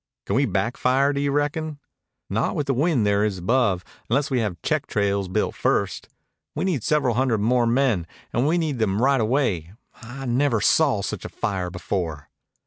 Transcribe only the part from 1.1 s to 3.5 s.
do you reckon?" "Not with the wind there is